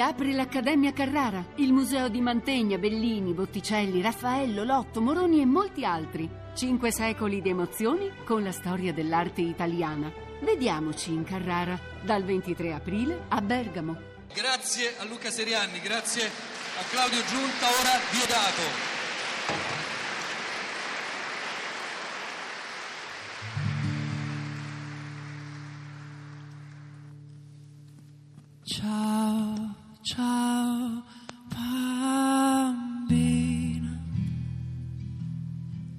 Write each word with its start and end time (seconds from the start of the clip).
riapre 0.00 0.32
l'Accademia 0.32 0.94
Carrara, 0.94 1.44
il 1.56 1.74
museo 1.74 2.08
di 2.08 2.22
Mantegna, 2.22 2.78
Bellini, 2.78 3.34
Botticelli, 3.34 4.00
Raffaello, 4.00 4.64
Lotto, 4.64 5.02
Moroni 5.02 5.42
e 5.42 5.44
molti 5.44 5.84
altri. 5.84 6.26
Cinque 6.54 6.90
secoli 6.90 7.42
di 7.42 7.50
emozioni 7.50 8.10
con 8.24 8.42
la 8.42 8.50
storia 8.50 8.94
dell'arte 8.94 9.42
italiana. 9.42 10.10
Vediamoci 10.40 11.12
in 11.12 11.24
Carrara 11.24 11.78
dal 12.00 12.24
23 12.24 12.72
aprile 12.72 13.24
a 13.28 13.42
Bergamo. 13.42 14.00
Grazie 14.32 14.96
a 14.96 15.04
Luca 15.04 15.30
Serianni, 15.30 15.80
grazie 15.80 16.24
a 16.24 16.82
Claudio 16.88 17.22
Giunta, 17.26 17.66
ora 17.66 18.00
Diodato. 18.10 18.89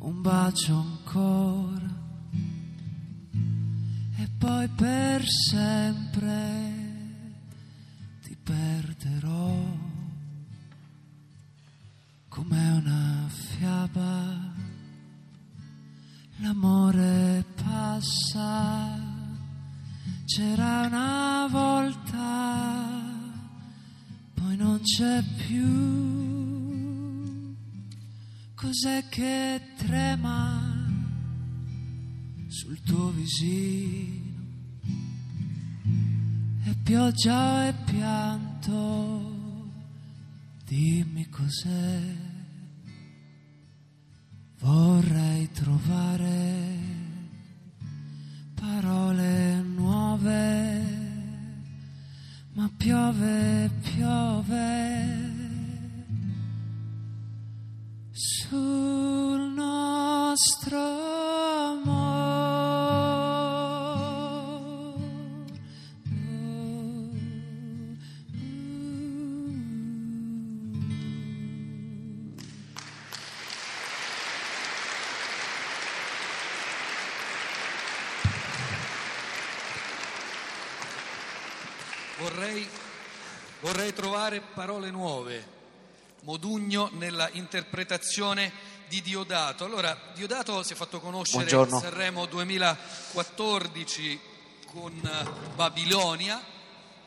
Un 0.02 0.22
bacio 0.22 0.76
ancora 0.76 2.00
e 4.18 4.27
poi 4.38 4.68
per 4.70 5.24
sempre 5.27 6.80
ti 8.24 8.36
perderò 8.41 9.90
come 12.27 12.72
una 12.72 13.27
fiaba. 13.27 14.50
L'amore 16.38 17.46
passa, 17.62 18.98
c'era 20.26 20.88
una 20.88 21.48
volta, 21.52 22.90
poi 24.34 24.55
non 24.55 24.80
c'è 24.82 25.22
più. 25.46 26.20
Cos'è 28.72 29.04
che 29.10 29.62
trema 29.76 30.64
sul 32.48 32.82
tuo 32.84 33.10
visino? 33.10 34.30
È 36.64 36.74
pioggia 36.82 37.68
e 37.68 37.74
pianto, 37.84 39.70
dimmi 40.64 41.27
cos'è. 41.27 41.99
Vorrei 44.60 45.52
trovare 45.52 46.77
parole 48.55 49.62
nuove, 49.64 50.82
ma 52.54 52.72
piove, 52.77 53.70
piove 53.82 55.51
nostro. 60.32 60.79
Vorrei, 82.19 82.69
vorrei 83.59 83.94
trovare 83.94 84.41
parole 84.41 84.91
nuove. 84.91 85.60
Modugno 86.22 86.90
nella 86.94 87.30
interpretazione 87.31 88.52
di 88.88 89.02
Diodato. 89.02 89.66
Allora, 89.66 89.97
Diodato 90.14 90.62
si 90.62 90.74
è 90.74 90.75
fatto 90.75 91.00
conoscere 91.00 91.46
Buongiorno. 91.46 91.78
a 91.78 91.80
Sanremo 91.80 92.28
2014 92.28 94.20
con 94.66 94.94
eh, 95.04 95.54
Babilonia. 95.56 96.44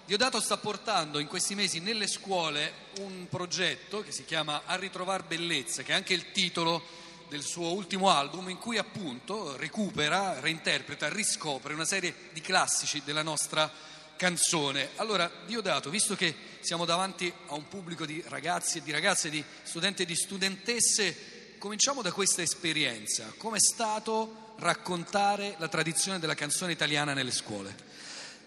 Diodato 0.04 0.40
sta 0.40 0.56
portando 0.56 1.20
in 1.20 1.28
questi 1.28 1.54
mesi 1.54 1.78
nelle 1.78 2.08
scuole 2.08 2.72
un 2.98 3.28
progetto 3.28 4.02
che 4.02 4.10
si 4.10 4.24
chiama 4.24 4.62
A 4.66 4.74
ritrovar 4.74 5.22
bellezza, 5.24 5.82
che 5.82 5.92
è 5.92 5.94
anche 5.94 6.14
il 6.14 6.32
titolo 6.32 6.82
del 7.28 7.42
suo 7.42 7.72
ultimo 7.72 8.10
album, 8.10 8.48
in 8.48 8.58
cui 8.58 8.78
appunto 8.78 9.56
recupera, 9.56 10.40
reinterpreta, 10.40 11.08
riscopre 11.08 11.72
una 11.72 11.84
serie 11.84 12.14
di 12.32 12.40
classici 12.40 13.02
della 13.04 13.22
nostra 13.22 13.70
canzone. 14.16 14.90
Allora, 14.96 15.30
Diodato, 15.46 15.88
visto 15.88 16.16
che 16.16 16.52
siamo 16.64 16.86
davanti 16.86 17.30
a 17.48 17.54
un 17.54 17.68
pubblico 17.68 18.06
di 18.06 18.24
ragazzi 18.26 18.78
e 18.78 18.82
di 18.82 18.90
ragazze, 18.90 19.28
di 19.28 19.44
studenti 19.64 20.02
e 20.02 20.06
di 20.06 20.16
studentesse, 20.16 21.58
cominciamo 21.58 22.00
da 22.00 22.10
questa 22.10 22.40
esperienza. 22.40 23.34
Com'è 23.36 23.60
stato 23.60 24.54
raccontare 24.60 25.56
la 25.58 25.68
tradizione 25.68 26.18
della 26.18 26.34
canzone 26.34 26.72
italiana 26.72 27.12
nelle 27.12 27.32
scuole? 27.32 27.76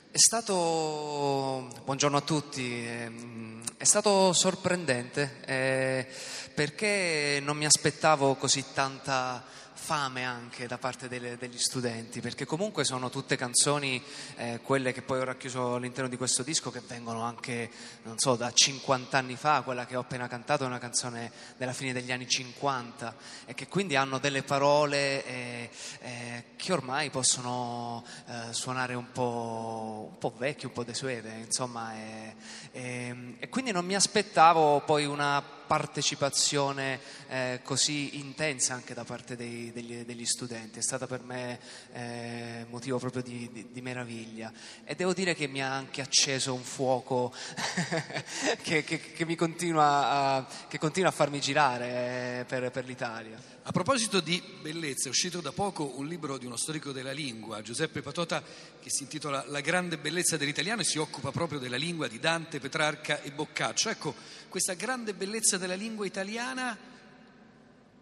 È 0.10 0.18
stato, 0.18 1.70
buongiorno 1.86 2.18
a 2.18 2.22
tutti, 2.22 2.88
ehm, 2.88 3.62
è 3.78 3.84
stato 3.84 4.34
sorprendente 4.34 5.42
eh, 5.46 6.08
perché 6.56 7.40
non 7.44 7.56
mi 7.56 7.68
aspettavo 7.68 8.34
così 8.34 8.66
tanta 8.74 9.46
fame 9.88 10.26
anche 10.26 10.68
da 10.68 10.78
parte 10.78 11.08
delle- 11.08 11.38
degli 11.38 11.58
studenti, 11.58 12.20
perché 12.20 12.44
comunque 12.46 12.84
sono 12.84 13.10
tutte 13.10 13.38
canzoni, 13.38 14.04
eh, 14.36 14.60
quelle 14.62 14.92
che 14.92 15.02
poi 15.02 15.22
ho 15.22 15.24
racchiuso 15.24 15.76
all'interno 15.76 16.10
di 16.10 16.18
questo 16.18 16.44
disco, 16.44 16.72
che 16.72 16.82
vengono 16.86 17.22
anche, 17.22 17.72
non 18.04 18.20
so, 18.20 18.36
da 18.36 18.52
50 18.52 19.18
anni 19.18 19.38
fa, 19.38 19.62
quella 19.62 19.86
che 19.86 19.96
ho 19.96 20.02
appena 20.02 20.28
cantato 20.28 20.66
è 20.66 20.68
una 20.68 20.78
canzone 20.78 21.32
della 21.56 21.72
fine 21.72 21.94
degli 21.94 22.12
anni 22.12 22.28
50 22.28 23.16
e 23.46 23.54
che 23.54 23.70
quindi 23.70 23.96
hanno 23.96 24.18
delle 24.18 24.44
parole 24.44 25.26
eh, 25.26 25.70
eh, 26.02 26.44
che 26.58 26.74
ormai 26.74 27.10
possono 27.10 28.04
eh, 28.28 28.52
suonare 28.52 28.94
un 28.94 29.10
po', 29.14 30.10
un 30.12 30.18
po' 30.18 30.34
vecchie, 30.38 30.68
un 30.68 30.74
po' 30.74 30.84
desuete, 30.84 31.30
insomma, 31.30 31.94
e, 31.96 32.36
e- 32.74 33.36
e 33.40 33.48
quindi 33.48 33.72
non 33.72 33.86
mi 33.86 33.96
aspettavo 33.96 34.82
poi 34.82 35.06
una 35.06 35.42
partecipazione 35.68 37.00
eh, 37.28 37.60
così 37.64 38.18
intensa 38.18 38.74
anche 38.74 38.94
da 38.94 39.04
parte 39.04 39.36
dei- 39.36 39.72
degli, 39.72 40.04
degli 40.04 40.26
studenti, 40.26 40.80
è 40.80 40.82
stata 40.82 41.06
per 41.08 41.22
me 41.22 41.60
eh, 41.94 42.66
motivo 42.70 42.98
proprio 42.98 43.22
di, 43.22 43.50
di- 43.52 43.68
di 43.72 43.82
meraviglia 43.82 44.52
e 44.84 44.96
devo 44.96 45.14
dire 45.14 45.36
che 45.36 45.48
mi 45.48 45.62
ha 45.62 45.72
anche 45.74 46.02
acceso 46.02 46.54
un 46.54 46.64
fuoco 46.64 47.34
che, 48.64 48.84
che- 48.84 49.00
che 49.00 49.26
mi 49.26 49.36
continua 49.36 50.10
a, 50.10 50.48
che 50.68 50.78
continua 50.80 51.10
a 51.10 51.14
farmi 51.14 51.40
girare 51.40 52.40
eh, 52.40 52.46
per, 52.46 52.72
per 52.72 52.86
l'Italia. 52.86 53.56
A 53.64 53.72
proposito 53.74 54.22
di 54.22 54.42
bellezza, 54.62 55.08
è 55.08 55.10
uscito 55.10 55.42
da 55.42 55.52
poco 55.52 55.98
un 55.98 56.08
libro 56.08 56.38
di 56.38 56.46
uno 56.46 56.56
storico 56.56 56.94
della 56.94 57.12
lingua, 57.12 57.62
Giuseppe 57.62 58.02
Patota, 58.02 58.42
che 58.42 58.90
si 58.90 59.04
intitola 59.04 59.44
La 59.48 59.60
grande 59.60 59.98
bellezza 59.98 60.38
dell'italiano 60.38 60.82
e 60.82 60.86
si 60.86 60.98
occupa 61.00 61.32
proprio 61.32 61.60
della 61.60 61.76
lingua 61.76 62.08
di 62.08 62.18
Dante, 62.18 62.62
Petrarca 62.62 63.22
e 63.22 63.32
Boccaccio. 63.32 63.90
Ecco, 63.90 64.16
questa 64.48 64.74
grande 64.76 65.14
bellezza 65.14 65.57
della 65.58 65.76
lingua 65.76 66.06
italiana 66.06 66.78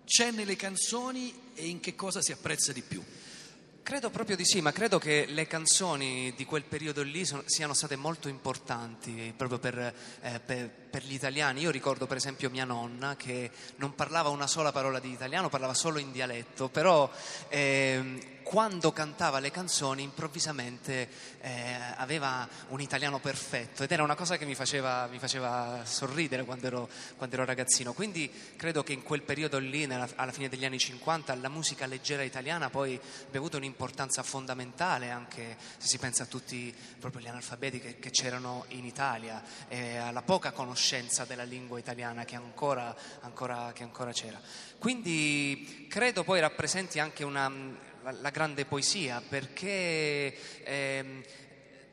c'è 0.06 0.32
nelle 0.32 0.56
canzoni 0.56 1.52
e 1.56 1.68
in 1.68 1.80
che 1.80 1.96
cosa 1.96 2.22
si 2.22 2.32
apprezza 2.32 2.72
di 2.72 2.82
più? 2.82 3.04
Credo 3.82 4.10
proprio 4.10 4.36
di 4.36 4.46
sì, 4.46 4.62
ma 4.62 4.72
credo 4.72 4.98
che 4.98 5.26
le 5.28 5.46
canzoni 5.46 6.34
di 6.36 6.46
quel 6.46 6.64
periodo 6.64 7.04
lì 7.04 7.24
sono- 7.24 7.44
siano 7.46 7.74
state 7.74 7.96
molto 7.96 8.28
importanti 8.28 9.32
proprio 9.38 9.60
per, 9.60 9.78
eh, 10.22 10.40
per- 10.40 10.70
per 10.96 11.04
gli 11.04 11.14
italiani. 11.14 11.60
Io 11.60 11.72
ricordo 11.72 12.08
per 12.08 12.16
esempio 12.16 12.50
mia 12.50 12.64
nonna 12.64 13.18
che 13.18 13.52
non 13.78 13.96
parlava 13.96 14.30
una 14.30 14.48
sola 14.48 14.72
parola 14.72 15.00
di 15.00 15.12
italiano, 15.12 15.50
parlava 15.50 15.74
solo 15.74 16.00
in 16.00 16.14
dialetto, 16.14 16.70
però 16.70 17.12
ehm, 17.50 18.36
quando 18.44 18.94
cantava 18.94 19.40
le 19.40 19.50
canzoni 19.50 20.04
improvvisamente 20.04 21.10
eh, 21.42 21.78
aveva 21.98 22.48
un 22.70 22.80
italiano 22.80 23.20
perfetto 23.20 23.84
ed 23.84 23.92
era 23.92 24.04
una 24.04 24.14
cosa 24.16 24.38
che 24.38 24.46
mi 24.46 24.54
faceva, 24.54 25.08
mi 25.08 25.18
faceva 25.18 25.82
sorridere 25.84 26.46
quando 26.46 26.68
ero, 26.68 26.90
quando 27.18 27.36
ero 27.36 27.44
ragazzino. 27.44 27.92
Quindi 27.92 28.32
credo 28.56 28.84
che 28.84 28.94
in 28.94 29.02
quel 29.02 29.24
periodo 29.24 29.58
lì, 29.58 29.88
nella- 29.88 30.08
alla 30.16 30.32
fine 30.32 30.48
degli 30.48 30.64
anni 30.64 30.78
50, 30.78 31.36
la 31.36 31.50
musica 31.50 31.88
leggera 31.88 32.22
italiana 32.22 32.70
poi 32.70 32.98
abbia 33.26 33.40
avuto 33.40 33.58
un'importanza 33.58 34.22
fondamentale 34.22 35.10
anche 35.10 35.58
se 35.78 35.88
si 35.88 35.98
pensa 35.98 36.24
a 36.24 36.28
tutti 36.28 36.74
proprio 37.00 37.22
gli 37.22 37.28
analfabeti 37.28 37.82
che, 37.82 38.00
che 38.00 38.12
c'erano 38.12 38.66
in 38.70 38.86
Italia 38.86 39.44
e 39.68 39.98
alla 39.98 40.22
poca 40.22 40.52
conoscenza 40.52 40.85
della 41.26 41.44
lingua 41.44 41.80
italiana 41.80 42.26
che 42.26 42.36
ancora, 42.36 42.96
ancora- 43.22 43.72
che 43.74 43.84
ancora 43.84 44.12
c'era. 44.12 44.40
Quindi 44.78 45.88
credo 45.90 46.24
poi 46.24 46.40
rappresenti 46.40 47.00
anche 47.00 47.24
una, 47.24 47.52
la, 48.04 48.12
la 48.12 48.30
grande 48.30 48.66
poesia 48.66 49.22
perché 49.28 50.36
ehm, 50.64 51.24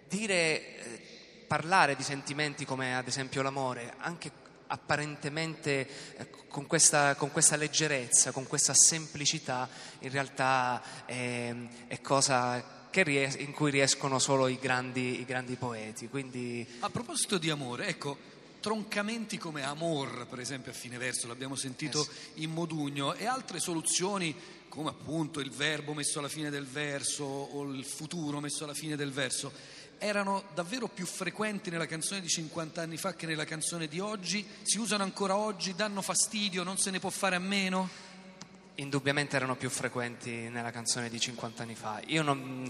dire, 0.09 0.35
eh, 0.35 1.00
parlare 1.47 1.97
di 1.97 2.03
sentimenti 2.03 2.65
come 2.65 2.97
ad 2.97 3.06
esempio 3.06 3.43
l'amore, 3.43 3.94
anche 3.99 4.31
apparentemente 4.67 5.89
eh, 6.17 6.31
con 6.49 6.67
questa, 6.67 7.15
con 7.15 7.31
questa 7.31 7.56
leggerezza, 7.56 8.31
con 8.31 8.47
questa 8.47 8.75
semplicità, 8.75 9.69
in 10.00 10.11
realtà 10.11 10.83
è, 11.06 11.55
è 11.87 12.00
cosa 12.00 12.81
ries- 12.91 13.37
in 13.39 13.53
cui 13.53 13.71
riescono 13.71 14.19
solo 14.19 14.49
i 14.49 14.59
grandi, 14.61 15.21
i 15.21 15.25
grandi 15.25 15.56
poeti. 15.56 16.09
Quindi 16.09 16.67
A 16.81 16.91
proposito 16.91 17.39
di 17.39 17.49
amore, 17.49 17.87
ecco, 17.87 18.19
troncamenti 18.62 19.38
come 19.38 19.64
Amor, 19.64 20.26
per 20.29 20.38
esempio 20.38 20.70
a 20.70 20.75
fine 20.75 20.97
verso, 20.97 21.26
l'abbiamo 21.26 21.56
sentito 21.56 22.06
in 22.35 22.53
Modugno, 22.53 23.12
e 23.14 23.26
altre 23.26 23.59
soluzioni 23.59 24.35
come 24.69 24.88
appunto 24.88 25.41
il 25.41 25.50
verbo 25.50 25.93
messo 25.93 26.20
alla 26.20 26.29
fine 26.29 26.49
del 26.49 26.64
verso 26.64 27.25
o 27.25 27.64
il 27.64 27.85
futuro 27.85 28.41
messo 28.41 28.64
alla 28.64 28.73
fine 28.73 28.97
del 28.97 29.11
verso, 29.11 29.53
erano 29.99 30.44
davvero 30.55 30.88
più 30.88 31.05
frequenti 31.05 31.70
nella 31.70 31.87
canzone 31.87 32.20
di 32.20 32.29
50 32.29 32.81
anni 32.81 32.97
fa 32.97 33.14
che 33.14 33.26
nella 33.26 33.44
canzone 33.44 33.88
di 33.88 34.00
oggi? 34.00 34.47
Si 34.62 34.79
usano 34.79 35.03
ancora 35.03 35.37
oggi? 35.37 35.75
Danno 35.75 36.00
fastidio? 36.00 36.62
Non 36.62 36.79
se 36.79 36.91
ne 36.91 37.00
può 37.00 37.11
fare 37.11 37.37
a 37.37 37.41
meno? 37.41 37.88
Indubbiamente 38.76 39.37
erano 39.37 39.56
più 39.56 39.69
frequenti 39.69 40.49
nella 40.49 40.70
canzone 40.70 41.11
di 41.11 41.20
50 41.20 41.62
anni 41.65 41.75
fa. 41.75 42.00
Io 42.06 42.23
non, 42.23 42.67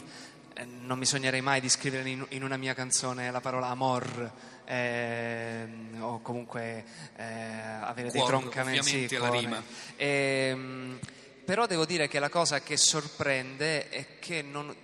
non 0.66 0.98
mi 0.98 1.06
sognerei 1.06 1.40
mai 1.40 1.60
di 1.60 1.68
scrivere 1.68 2.08
in, 2.08 2.42
una 2.42 2.56
mia 2.56 2.74
canzone 2.74 3.30
la 3.30 3.40
parola 3.40 3.68
amor 3.68 4.32
eh, 4.64 5.66
o 6.00 6.20
comunque 6.20 6.84
eh, 7.16 7.24
avere 7.24 8.08
Cuore, 8.08 8.10
dei 8.10 8.24
troncamenti. 8.24 9.08
Sì, 9.08 9.16
la 9.16 9.30
rima. 9.30 9.62
E, 9.96 10.98
però 11.44 11.66
devo 11.66 11.84
dire 11.84 12.08
che 12.08 12.18
la 12.18 12.28
cosa 12.28 12.60
che 12.60 12.76
sorprende 12.76 13.88
è 13.88 14.18
che 14.18 14.42
non, 14.42 14.74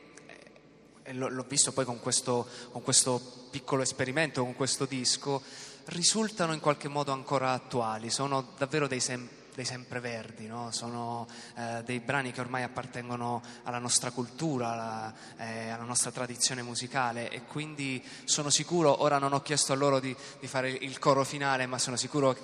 e 1.08 1.12
l'ho 1.14 1.44
visto 1.48 1.72
poi 1.72 1.84
con 1.84 2.00
questo, 2.00 2.46
con 2.70 2.82
questo, 2.82 3.46
piccolo 3.50 3.82
esperimento, 3.82 4.42
con 4.42 4.54
questo 4.54 4.84
disco, 4.84 5.42
risultano 5.86 6.52
in 6.52 6.60
qualche 6.60 6.88
modo 6.88 7.12
ancora 7.12 7.52
attuali, 7.52 8.10
sono 8.10 8.48
davvero 8.58 8.86
dei, 8.86 9.00
sem- 9.00 9.26
dei 9.58 9.64
sempreverdi, 9.64 10.46
no? 10.46 10.70
sono 10.70 11.26
eh, 11.56 11.82
dei 11.84 11.98
brani 11.98 12.30
che 12.30 12.40
ormai 12.40 12.62
appartengono 12.62 13.42
alla 13.64 13.80
nostra 13.80 14.12
cultura, 14.12 14.70
alla, 14.70 15.14
eh, 15.36 15.70
alla, 15.70 15.82
nostra 15.82 16.12
tradizione 16.12 16.62
musicale 16.62 17.28
e 17.28 17.42
quindi 17.42 18.00
sono 18.22 18.50
sicuro, 18.50 19.02
ora 19.02 19.18
non 19.18 19.32
ho 19.32 19.42
chiesto 19.42 19.72
a 19.72 19.74
loro 19.76 19.98
di, 19.98 20.14
di 20.38 20.46
fare 20.46 20.70
il 20.70 21.00
coro 21.00 21.24
finale, 21.24 21.66
ma 21.66 21.76
sono 21.76 21.96
sicuro 21.96 22.36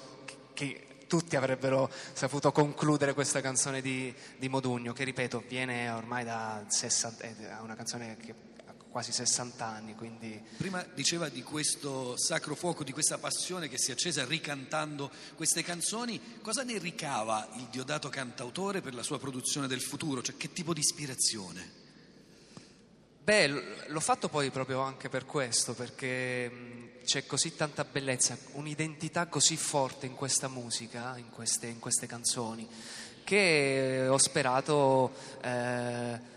che, 0.54 0.88
tutti 1.06 1.36
avrebbero 1.36 1.88
saputo 2.14 2.50
concludere 2.50 3.14
questa 3.14 3.40
canzone 3.40 3.80
di, 3.80 4.12
di 4.36 4.48
Modugno, 4.48 4.92
che 4.92 5.04
ripeto, 5.04 5.44
viene 5.46 5.88
ormai 5.90 6.24
da 6.24 6.64
60, 6.66 7.24
è 7.24 7.60
una 7.60 7.76
canzone 7.76 8.16
che 8.16 8.34
quasi 8.94 9.10
60 9.10 9.66
anni. 9.66 9.96
Quindi... 9.96 10.40
Prima 10.56 10.86
diceva 10.94 11.28
di 11.28 11.42
questo 11.42 12.16
sacro 12.16 12.54
fuoco, 12.54 12.84
di 12.84 12.92
questa 12.92 13.18
passione 13.18 13.68
che 13.68 13.76
si 13.76 13.90
è 13.90 13.94
accesa 13.94 14.24
ricantando 14.24 15.10
queste 15.34 15.64
canzoni. 15.64 16.38
Cosa 16.40 16.62
ne 16.62 16.78
ricava 16.78 17.48
il 17.56 17.66
Diodato 17.72 18.08
cantautore 18.08 18.82
per 18.82 18.94
la 18.94 19.02
sua 19.02 19.18
produzione 19.18 19.66
del 19.66 19.80
futuro? 19.80 20.22
Cioè, 20.22 20.36
che 20.36 20.52
tipo 20.52 20.72
di 20.72 20.78
ispirazione? 20.78 21.72
Beh, 23.24 23.88
l'ho 23.88 24.00
fatto 24.00 24.28
poi 24.28 24.52
proprio 24.52 24.78
anche 24.82 25.08
per 25.08 25.26
questo, 25.26 25.74
perché 25.74 27.00
c'è 27.04 27.26
così 27.26 27.56
tanta 27.56 27.84
bellezza, 27.84 28.38
un'identità 28.52 29.26
così 29.26 29.56
forte 29.56 30.06
in 30.06 30.14
questa 30.14 30.46
musica, 30.46 31.16
in 31.16 31.30
queste, 31.30 31.66
in 31.66 31.80
queste 31.80 32.06
canzoni, 32.06 32.68
che 33.24 34.06
ho 34.08 34.18
sperato 34.18 35.12
eh, 35.42 36.32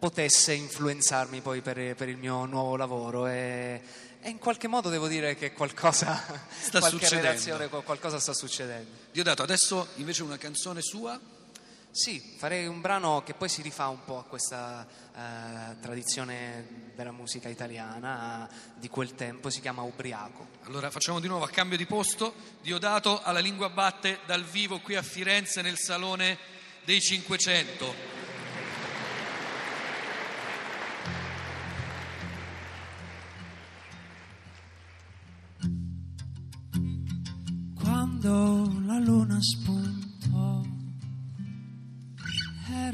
potesse 0.00 0.54
influenzarmi 0.54 1.40
poi 1.42 1.60
per, 1.60 1.94
per, 1.94 2.08
il 2.08 2.16
mio 2.16 2.46
nuovo 2.46 2.74
lavoro 2.74 3.28
e, 3.28 3.80
e, 4.20 4.30
in 4.30 4.38
qualche 4.38 4.66
modo 4.66 4.88
devo 4.88 5.06
dire 5.06 5.36
che 5.36 5.52
qualcosa 5.52 6.20
sta 6.58 6.80
succedendo. 6.80 7.82
qualcosa 7.84 8.18
sta 8.18 8.32
succedendo. 8.34 8.90
Diodato, 9.12 9.42
adesso 9.42 9.88
invece 9.96 10.24
una 10.24 10.38
canzone 10.38 10.80
sua 10.82 11.20
sì, 11.92 12.36
farei 12.36 12.68
un 12.68 12.80
brano 12.80 13.24
che 13.24 13.34
poi 13.34 13.48
si 13.48 13.62
rifà 13.62 13.88
un 13.88 14.04
po' 14.04 14.20
a 14.20 14.24
questa 14.24 14.86
eh, 15.12 15.80
tradizione 15.80 16.92
della 16.94 17.10
musica 17.10 17.48
italiana 17.48 18.48
di 18.76 18.88
quel 18.88 19.16
tempo, 19.16 19.50
si 19.50 19.60
chiama 19.60 19.82
Ubriaco. 19.82 20.46
Allora 20.66 20.88
facciamo 20.90 21.18
di 21.18 21.26
nuovo 21.26 21.44
a 21.44 21.48
cambio 21.48 21.76
di 21.76 21.86
posto, 21.86 22.32
Diodato 22.62 23.20
alla 23.22 23.40
Lingua 23.40 23.70
Batte 23.70 24.20
dal 24.24 24.44
vivo 24.44 24.78
qui 24.78 24.94
a 24.94 25.02
Firenze 25.02 25.62
nel 25.62 25.78
Salone 25.78 26.38
dei 26.84 27.00
500. 27.00 28.19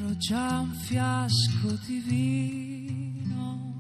Ero 0.07 0.17
già 0.19 0.61
un 0.61 0.73
fiasco 0.73 1.73
di 1.85 1.99
vino 1.99 3.75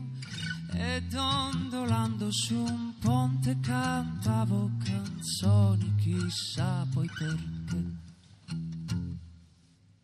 e 0.72 1.02
dondolando 1.08 2.32
su 2.32 2.56
un 2.56 2.94
ponte 2.98 3.56
cantavo 3.60 4.72
canzoni, 4.82 5.94
chissà 5.96 6.84
poi 6.92 7.08
perché. 7.16 7.94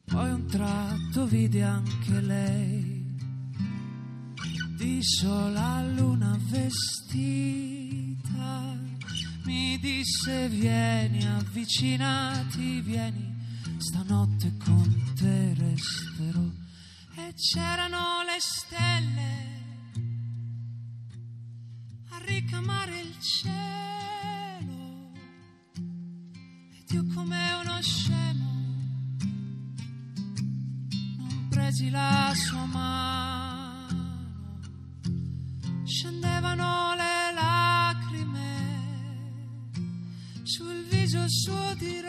Poi 0.05 0.31
un 0.31 0.47
tratto 0.47 1.27
vide 1.27 1.63
anche 1.63 2.21
lei, 2.21 3.05
di 4.77 5.03
sola 5.03 5.85
luna 5.95 6.39
vestita, 6.49 7.91
mi 9.45 9.77
disse 9.81 10.49
vieni 10.49 11.27
avvicinati, 11.27 12.81
vieni 12.81 13.32
stanotte 13.83 14.57
con 14.65 15.13
te 15.17 15.55
resterò. 15.55 16.47
E 17.17 17.35
c'erano 17.35 18.23
le 18.25 18.39
stelle 18.39 19.61
a 22.11 22.19
ricamare 22.25 23.01
il 23.01 23.19
cielo. 23.19 25.11
Ed 26.79 26.91
io 26.91 27.05
come 27.13 27.53
uno 27.65 27.83
scemo 27.83 28.51
non 31.19 31.47
presi 31.51 31.91
la 31.91 32.33
sua 32.35 32.65
mano. 32.67 33.91
Scendevano 35.85 36.95
le 36.95 37.33
lacrime 37.35 38.71
sul 40.45 40.85
viso 40.89 41.25
suo 41.29 41.75
di 41.75 42.01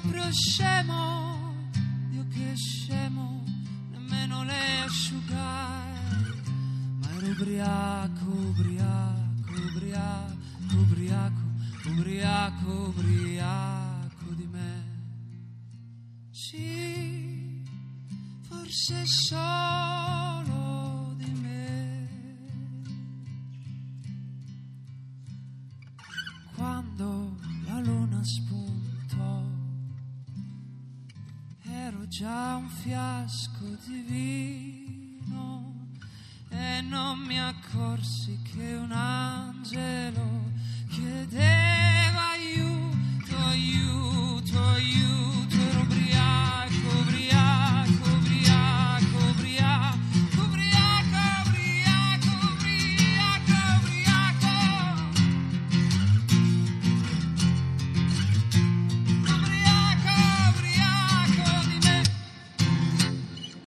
proprio 0.00 0.30
scemo, 0.30 1.54
Dio 2.10 2.26
che 2.28 2.54
scemo, 2.54 3.42
nemmeno 3.92 4.44
le 4.44 4.80
asciugai, 4.84 5.94
ma 7.00 7.08
ero 7.16 7.28
ubriaco, 7.28 8.24
ubriaco, 8.24 9.52
ubriaco, 9.52 10.36
ubriaco, 10.72 11.40
ubriaco, 11.86 12.92
ubriaco 12.94 14.32
di 14.34 14.46
me. 14.46 14.84
Sì, 16.30 17.64
forse 18.42 19.06
solo 19.06 20.15
già 32.18 32.56
un 32.56 32.70
fiasco 32.70 33.76
di 33.84 34.00
vino 34.08 35.88
e 36.48 36.80
non 36.80 37.18
mi 37.18 37.38
accorsi 37.38 38.38
che 38.42 38.74
un 38.74 38.90
angelo 38.90 40.44
chiedeva 40.88 41.85